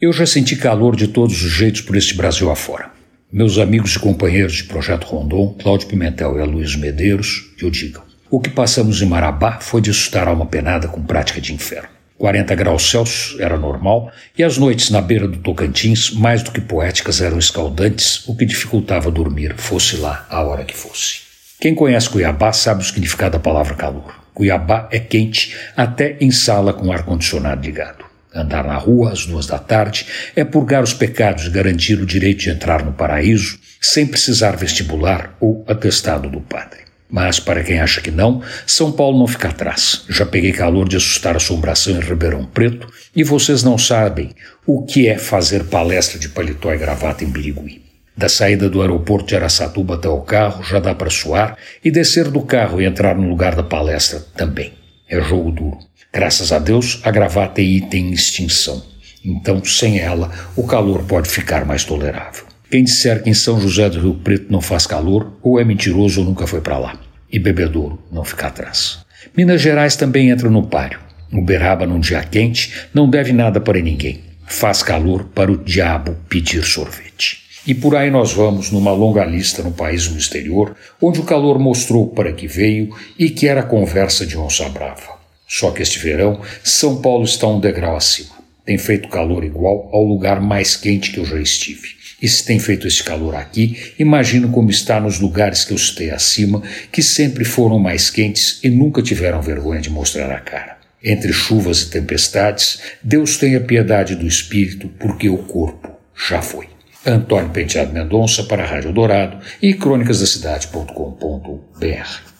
[0.00, 2.92] Eu já senti calor de todos os jeitos por este Brasil afora.
[3.32, 8.04] Meus amigos e companheiros de Projeto Rondon, Cláudio Pimentel e Aloysio Medeiros, que o digam.
[8.30, 11.88] O que passamos em Marabá foi de assustar alma penada com prática de inferno.
[12.16, 16.60] 40 graus Celsius era normal e as noites na beira do Tocantins, mais do que
[16.60, 21.22] poéticas, eram escaldantes, o que dificultava dormir, fosse lá a hora que fosse.
[21.60, 24.14] Quem conhece Cuiabá sabe o significado da palavra calor.
[24.32, 28.07] Cuiabá é quente até em sala com ar-condicionado ligado.
[28.38, 32.38] Andar na rua às duas da tarde é purgar os pecados e garantir o direito
[32.38, 36.80] de entrar no paraíso sem precisar vestibular ou atestado do padre.
[37.10, 40.04] Mas, para quem acha que não, São Paulo não fica atrás.
[40.08, 44.30] Já peguei calor de assustar a assombração em Ribeirão Preto e vocês não sabem
[44.64, 47.82] o que é fazer palestra de paletó e gravata em Birigui.
[48.16, 52.30] Da saída do aeroporto de Araçatuba até o carro já dá para suar e descer
[52.30, 54.72] do carro e entrar no lugar da palestra também.
[55.08, 55.87] É jogo duro.
[56.12, 58.82] Graças a Deus, a gravata é item em extinção.
[59.22, 62.44] Então, sem ela, o calor pode ficar mais tolerável.
[62.70, 66.20] Quem disser que em São José do Rio Preto não faz calor, ou é mentiroso
[66.20, 66.98] ou nunca foi para lá.
[67.30, 69.00] E bebedouro não fica atrás.
[69.36, 70.98] Minas Gerais também entra no páreo.
[71.30, 74.20] Uberaba num dia quente não deve nada para ninguém.
[74.46, 77.40] Faz calor para o diabo pedir sorvete.
[77.66, 81.58] E por aí nós vamos numa longa lista no país no exterior, onde o calor
[81.58, 85.17] mostrou para que veio e que era conversa de onça brava.
[85.48, 88.36] Só que este verão, São Paulo está um degrau acima.
[88.66, 91.96] Tem feito calor igual ao lugar mais quente que eu já estive.
[92.20, 96.10] E se tem feito esse calor aqui, imagino como está nos lugares que eu citei
[96.10, 100.76] acima, que sempre foram mais quentes e nunca tiveram vergonha de mostrar a cara.
[101.02, 105.88] Entre chuvas e tempestades, Deus tenha piedade do espírito, porque o corpo
[106.28, 106.68] já foi.
[107.06, 112.37] Antônio Penteado Mendonça para a Rádio Dourado e crônicasdacidade.com.br.